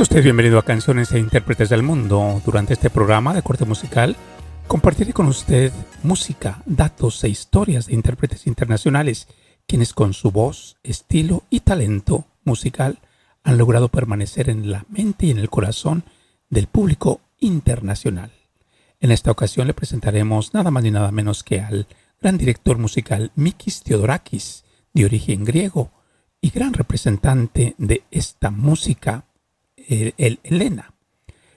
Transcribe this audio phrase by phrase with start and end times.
[0.00, 2.40] Usted bienvenido a Canciones e Intérpretes del Mundo.
[2.46, 4.16] Durante este programa de corte musical
[4.66, 5.70] compartiré con usted
[6.02, 9.28] música, datos e historias de intérpretes internacionales,
[9.66, 13.00] quienes con su voz, estilo y talento musical
[13.44, 16.04] han logrado permanecer en la mente y en el corazón
[16.48, 18.32] del público internacional.
[18.98, 21.86] En esta ocasión le presentaremos nada más ni nada menos que al
[22.20, 25.90] gran director musical Mikis Theodorakis, de origen griego
[26.40, 29.26] y gran representante de esta música
[29.88, 30.94] el, Elena.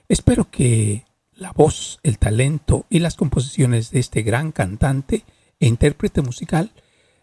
[0.08, 1.04] Espero que
[1.34, 5.24] la voz, el talento y las composiciones de este gran cantante
[5.60, 6.72] e intérprete musical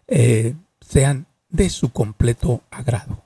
[0.06, 3.23] eh, sean de su completo agrado.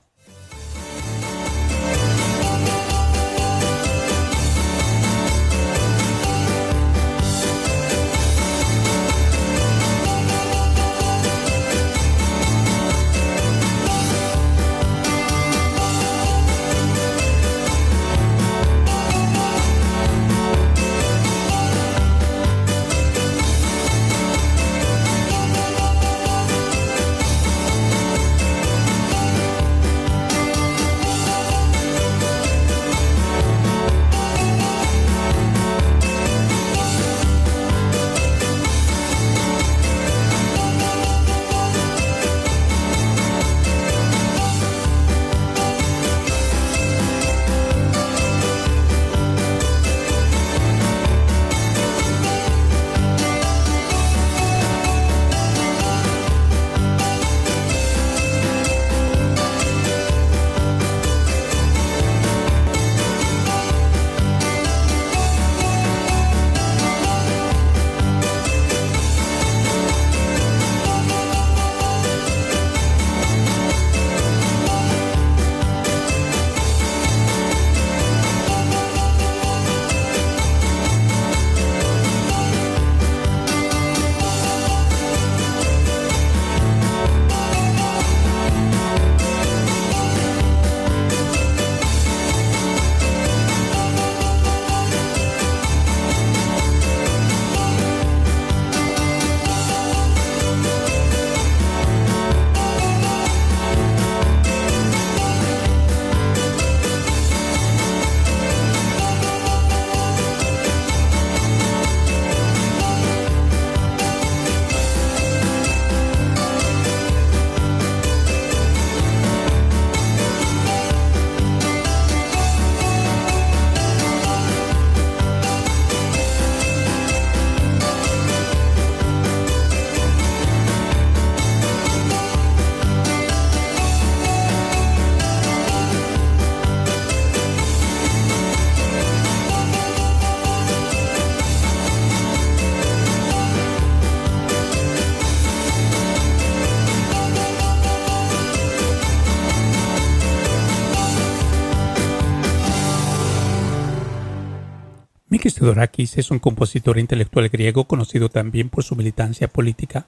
[155.47, 160.07] Theodorakis es un compositor intelectual griego conocido también por su militancia política,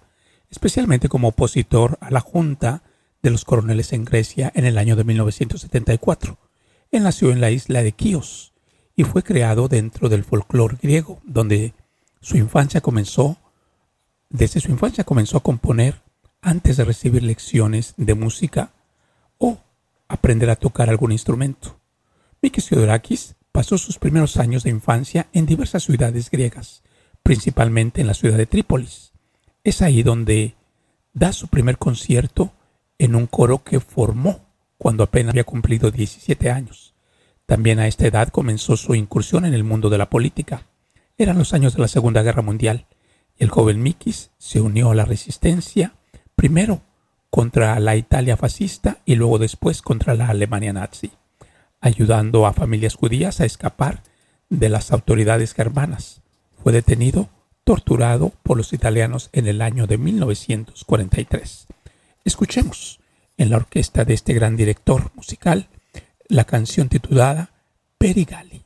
[0.49, 2.83] especialmente como opositor a la Junta
[3.23, 6.37] de los coroneles en Grecia en el año de 1974.
[6.91, 8.51] Él nació en la isla de Chios
[8.95, 11.73] y fue creado dentro del folclore griego, donde
[12.19, 13.37] su infancia comenzó,
[14.29, 16.01] desde su infancia comenzó a componer
[16.41, 18.73] antes de recibir lecciones de música
[19.37, 19.59] o
[20.09, 21.79] aprender a tocar algún instrumento.
[22.41, 26.83] Mikis Theodorakis pasó sus primeros años de infancia en diversas ciudades griegas,
[27.23, 29.11] principalmente en la ciudad de Trípolis.
[29.63, 30.55] Es ahí donde
[31.13, 32.53] da su primer concierto
[32.97, 34.45] en un coro que formó
[34.77, 36.93] cuando apenas había cumplido 17 años.
[37.45, 40.67] También a esta edad comenzó su incursión en el mundo de la política.
[41.17, 42.87] Eran los años de la Segunda Guerra Mundial
[43.37, 45.95] y el joven Mikis se unió a la resistencia,
[46.35, 46.81] primero
[47.29, 51.11] contra la Italia fascista y luego después contra la Alemania nazi,
[51.81, 54.03] ayudando a familias judías a escapar
[54.49, 56.21] de las autoridades germanas.
[56.63, 57.29] Fue detenido,
[57.63, 61.67] torturado por los italianos en el año de 1943.
[62.23, 62.99] Escuchemos
[63.37, 65.67] en la orquesta de este gran director musical
[66.27, 67.49] la canción titulada
[67.97, 68.63] Perigali.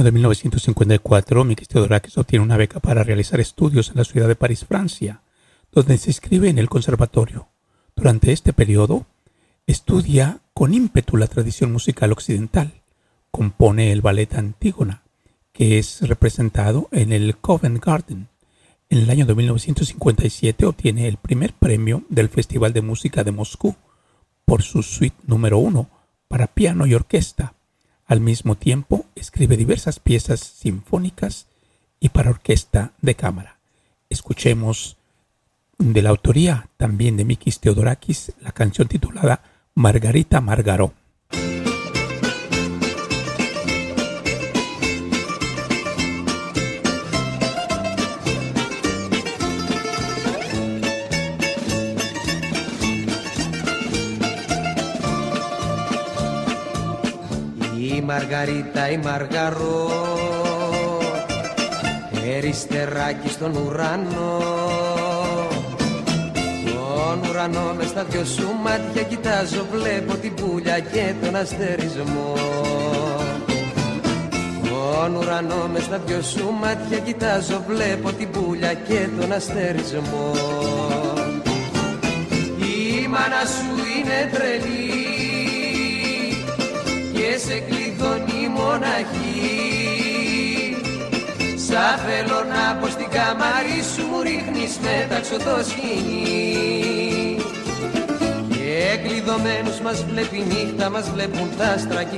[0.00, 1.68] Año de 1954, Mikis
[2.16, 5.20] obtiene una beca para realizar estudios en la ciudad de París, Francia,
[5.72, 7.48] donde se inscribe en el conservatorio.
[7.94, 9.04] Durante este periodo,
[9.66, 12.80] estudia con ímpetu la tradición musical occidental.
[13.30, 15.02] Compone el ballet Antígona,
[15.52, 18.28] que es representado en el Covent Garden.
[18.88, 23.76] En el año de 1957 obtiene el primer premio del Festival de Música de Moscú
[24.46, 25.90] por su suite número uno
[26.26, 27.52] para piano y orquesta
[28.10, 31.46] al mismo tiempo, escribe diversas piezas sinfónicas
[32.00, 33.58] y para orquesta de cámara.
[34.08, 34.96] Escuchemos
[35.78, 39.44] de la autoría también de Mikis Theodorakis la canción titulada
[39.76, 40.92] Margarita Margaró.
[58.30, 59.90] Μαργαρίτα η Μαργαρό.
[62.36, 64.42] Εριστεράκι στον ουρανό.
[66.64, 69.66] Τον ουρανό με στα δυο σου μάτια κοιτάζω.
[69.72, 72.32] Βλέπω την πουλια και τον αστερισμό.
[74.62, 77.64] Τον ουρανό με στα δυο σου μάτια κοιτάζω.
[77.68, 80.32] Βλέπω την πουλια και τον αστερισμό.
[82.58, 84.90] Η μάνα σου είναι τρελή
[87.12, 87.58] και σε
[88.00, 89.60] κλειδώνει μοναχή.
[91.56, 97.36] Σα θέλω να πω στην καμάρι σου μου ρίχνεις μέταξο το σκηνή
[98.48, 102.16] Και κλειδωμένους μας βλέπει νύχτα μας βλέπουν τα άστρα και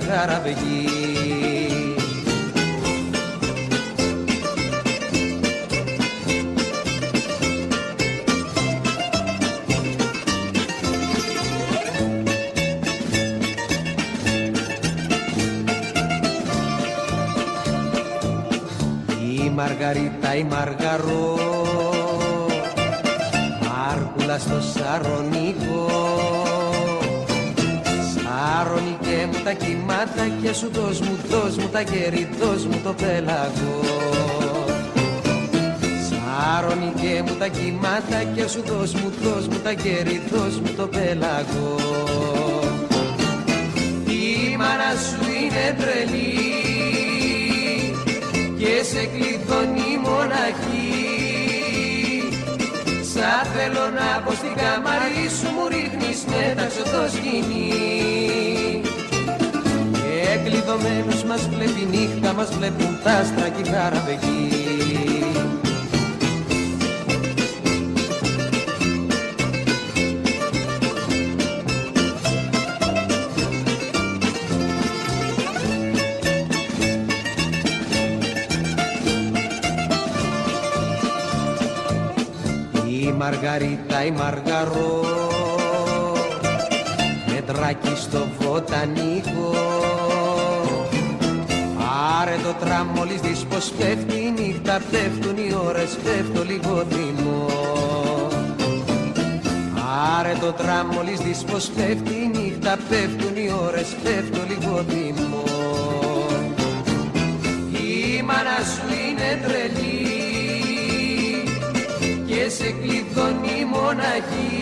[19.50, 21.38] Μαργαρίτα η Μαργαρό.
[23.68, 25.86] Μάρκουλα στο Σαρονίκο.
[28.12, 32.92] Σαρονικέ μου τα κύματα και σου δώσ' μου, δώσ' μου τα κέρι, δώσ' μου το
[32.92, 33.80] πέλαγο.
[36.08, 40.86] Σαρονικέ μου τα κύματα και σου δώσ' μου, δώσ' μου τα κέρι, δώσ' μου το
[40.86, 41.76] πέλαγο.
[44.06, 46.61] Η μάνα σου είναι τρελή
[48.62, 50.92] και σε κλειδώνει μοναχή.
[53.14, 57.70] Σα θέλω να πω στην καμαρή σου μου ρίχνεις μέταξο το σκηνή
[59.92, 63.62] Και κλειδωμένους μας βλέπει νύχτα μας βλέπουν τα άστρα και
[83.42, 85.04] Μαργαρίτα η Μαργαρό.
[87.26, 89.54] Μετράκι στο βοτανικό.
[92.20, 97.46] Άρε το τραμ μόλις δεις πως πέφτει η νύχτα Πέφτουν οι ώρες, πέφτω λίγο θυμό.
[100.18, 105.44] Άρε το τραμ μόλις δεις πως πέφτει η νύχτα Πέφτουν οι ώρες, πέφτω λίγο θυμό.
[107.72, 109.91] Η μάνα σου είναι τρελή
[112.32, 114.52] και σε κλειδώνει μοναχή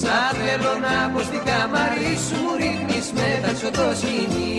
[0.00, 4.56] Σαν θέλω να πω στην καμαρή σου μου ρίχνεις μέταξο το σκηνή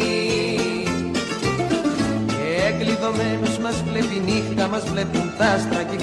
[2.27, 5.97] Και κλειδωμένους μας βλέπει νύχτα μας βλέπουν τα άστρα και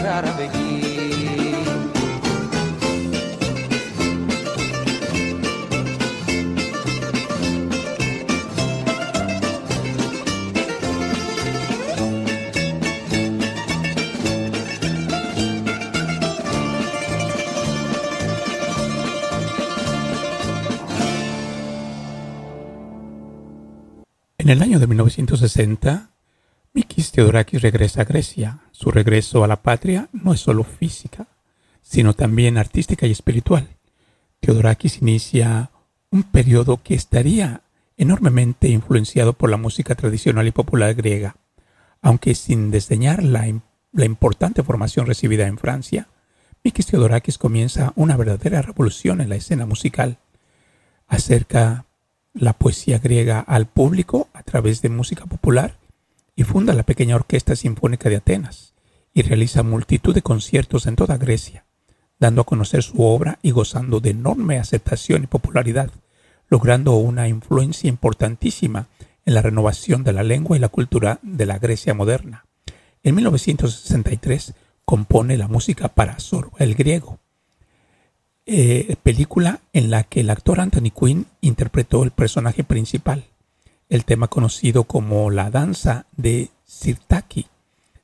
[24.47, 26.11] En el año de 1960,
[26.73, 28.61] Mikis Theodorakis regresa a Grecia.
[28.71, 31.27] Su regreso a la patria no es solo física,
[31.83, 33.67] sino también artística y espiritual.
[34.39, 35.73] Theodorakis inicia
[36.13, 37.63] un periodo que estaría
[37.97, 41.35] enormemente influenciado por la música tradicional y popular griega,
[42.01, 43.53] aunque sin desdeñar la,
[43.91, 46.07] la importante formación recibida en Francia,
[46.63, 50.19] Mikis Theodorakis comienza una verdadera revolución en la escena musical.
[51.09, 51.87] Acerca
[52.39, 55.79] la poesía griega al público a través de música popular
[56.35, 58.75] y funda la pequeña Orquesta Sinfónica de Atenas
[59.15, 61.65] y realiza multitud de conciertos en toda Grecia,
[62.19, 65.91] dando a conocer su obra y gozando de enorme aceptación y popularidad,
[66.49, 68.89] logrando una influencia importantísima
[69.25, 72.45] en la renovación de la lengua y la cultura de la Grecia moderna.
[73.03, 77.19] En 1963 compone la música para Zorba el griego,
[78.47, 83.25] eh, película en la que el actor Anthony Quinn interpretó el personaje principal.
[83.89, 87.47] El tema conocido como la danza de Sirtaki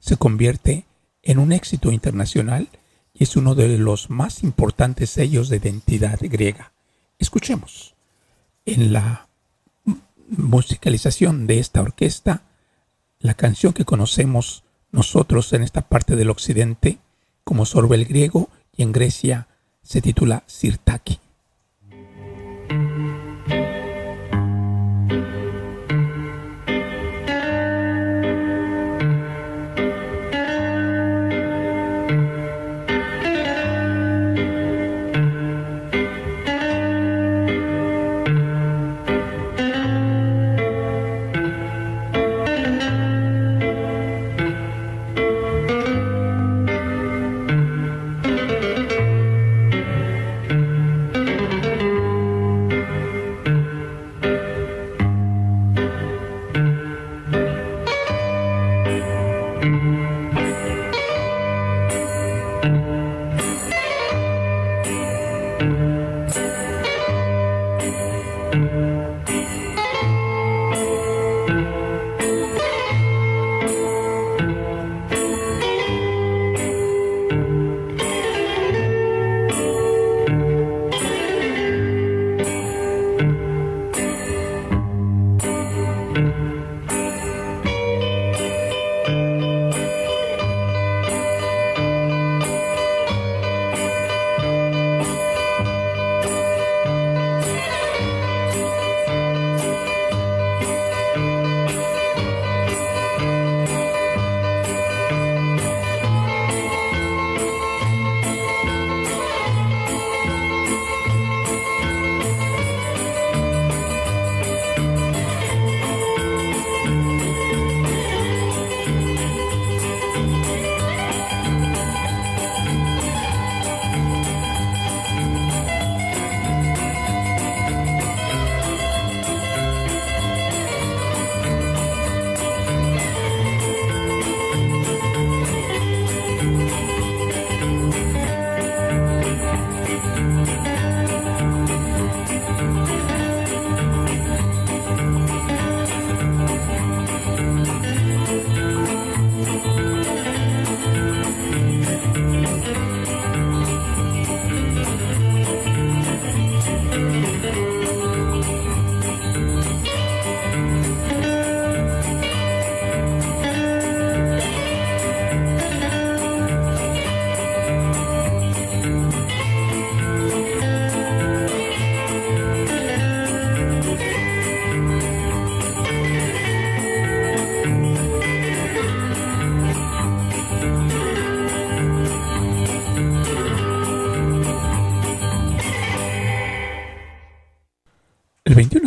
[0.01, 0.85] se convierte
[1.23, 2.69] en un éxito internacional
[3.15, 6.73] y es uno de los más importantes sellos de identidad griega.
[7.19, 7.95] Escuchemos.
[8.67, 9.29] En la
[10.29, 12.43] musicalización de esta orquesta,
[13.21, 16.99] la canción que conocemos nosotros en esta parte del occidente
[17.45, 19.47] como sorbel griego y en Grecia
[19.83, 21.21] se titula Sirtaki.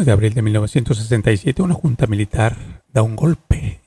[0.05, 3.81] De abril de 1967 una junta militar da un golpe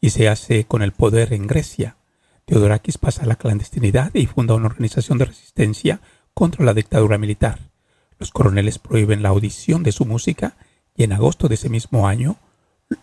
[0.00, 1.96] y se hace con el poder en Grecia.
[2.46, 6.00] Teodorakis pasa a la clandestinidad y funda una organización de resistencia
[6.34, 7.58] contra la dictadura militar.
[8.18, 10.56] Los coroneles prohíben la audición de su música
[10.96, 12.36] y en agosto de ese mismo año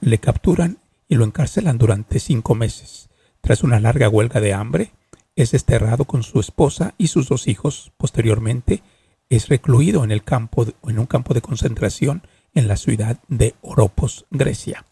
[0.01, 3.09] le capturan y lo encarcelan durante cinco meses.
[3.41, 4.91] Tras una larga huelga de hambre,
[5.35, 7.91] es desterrado con su esposa y sus dos hijos.
[7.97, 8.81] Posteriormente,
[9.29, 12.23] es recluido en, el campo, en un campo de concentración
[12.55, 14.85] en la ciudad de Oropos, Grecia.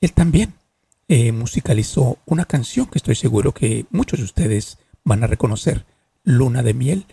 [0.00, 0.54] Él también
[1.08, 5.84] eh, musicalizó una canción que estoy seguro que muchos de ustedes van a reconocer,
[6.24, 7.06] Luna de Miel,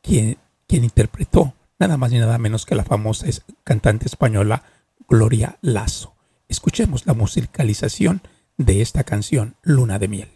[0.00, 3.26] quien, quien interpretó nada más ni nada menos que la famosa
[3.64, 4.62] cantante española
[5.08, 6.14] Gloria Lazo.
[6.48, 8.22] Escuchemos la musicalización
[8.56, 10.28] de esta canción, Luna de Miel.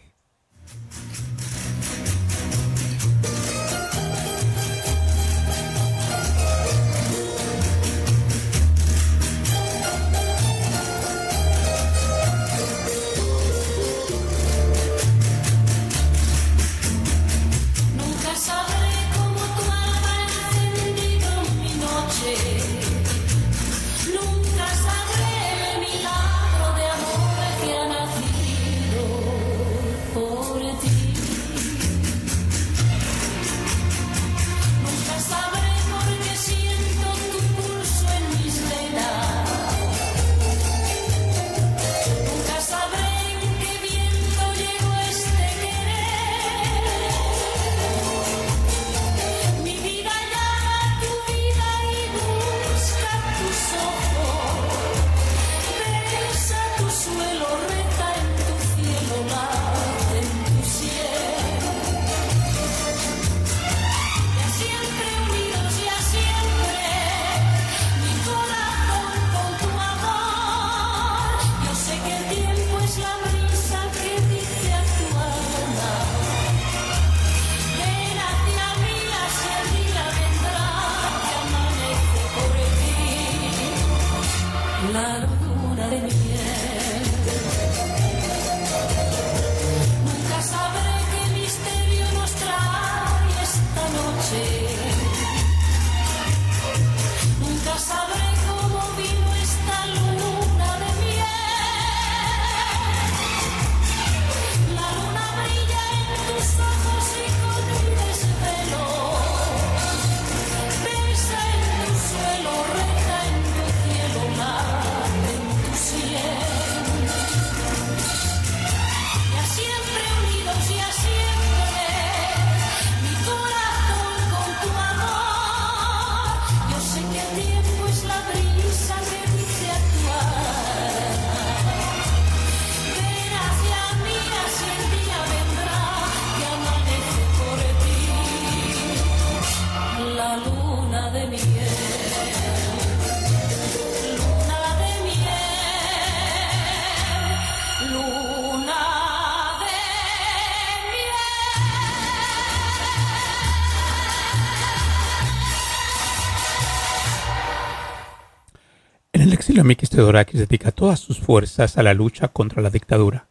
[159.63, 163.27] Mikis Teodorakis dedica todas sus fuerzas a la lucha contra la dictadura.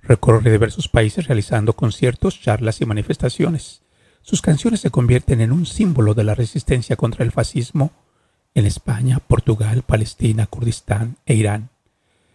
[0.00, 3.82] Recorre diversos países realizando conciertos, charlas y manifestaciones.
[4.22, 7.92] Sus canciones se convierten en un símbolo de la resistencia contra el fascismo
[8.54, 11.70] en España, Portugal, Palestina, Kurdistán e Irán.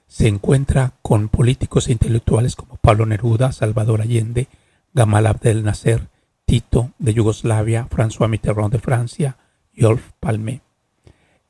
[0.07, 4.47] Se encuentra con políticos e intelectuales como Pablo Neruda, Salvador Allende,
[4.93, 6.09] Gamal Abdel Nasser,
[6.45, 9.37] Tito de Yugoslavia, François Mitterrand de Francia
[9.73, 10.61] y Olf Palme.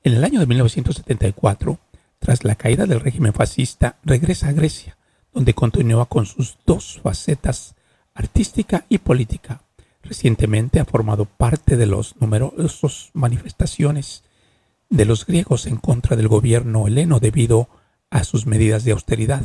[0.04, 1.78] En el año de 1974,
[2.20, 4.98] tras la caída del régimen fascista, regresa a Grecia,
[5.34, 7.76] donde continúa con sus dos facetas,
[8.14, 9.62] artística y política.
[10.02, 14.24] Recientemente ha formado parte de los numerosas manifestaciones
[14.90, 17.70] de los griegos en contra del gobierno heleno debido
[18.10, 19.44] a sus medidas de austeridad.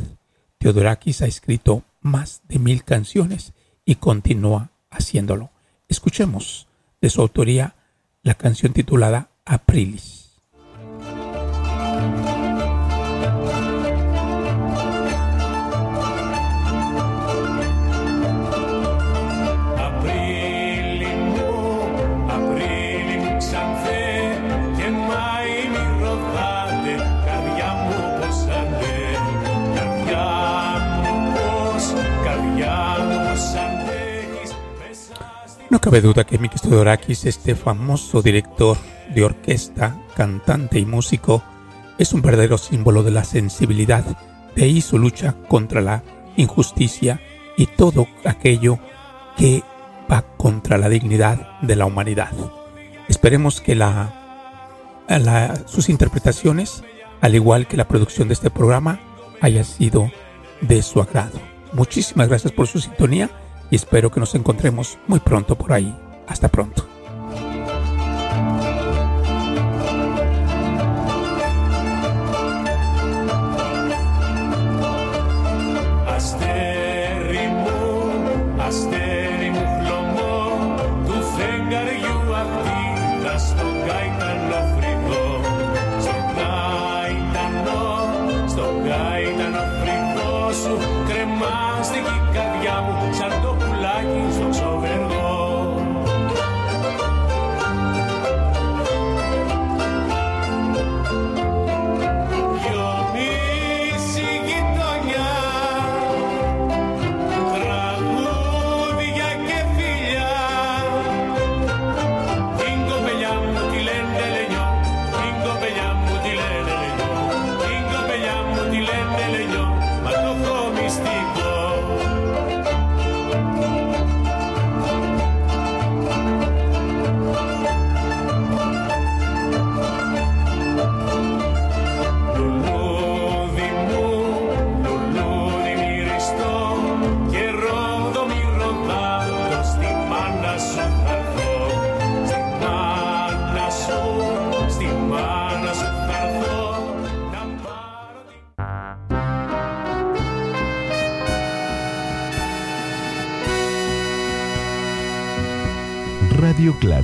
[0.57, 5.51] Teodorakis ha escrito más de mil canciones y continúa haciéndolo.
[5.89, 6.67] Escuchemos
[7.01, 7.75] de su autoría
[8.23, 10.24] la canción titulada Aprilis.
[35.75, 38.77] No cabe duda que Mikis Theodorakis, este famoso director
[39.13, 41.43] de orquesta, cantante y músico,
[41.97, 44.05] es un verdadero símbolo de la sensibilidad,
[44.55, 46.01] de su lucha contra la
[46.37, 47.19] injusticia
[47.57, 48.79] y todo aquello
[49.35, 49.63] que
[50.09, 52.31] va contra la dignidad de la humanidad.
[53.09, 54.13] Esperemos que la,
[55.65, 56.85] sus interpretaciones,
[57.19, 59.01] al igual que la producción de este programa,
[59.41, 60.09] haya sido
[60.61, 61.37] de su agrado.
[61.73, 63.29] Muchísimas gracias por su sintonía
[63.69, 65.95] y espero que nos encontremos muy pronto por ahí.
[66.27, 66.87] Hasta pronto.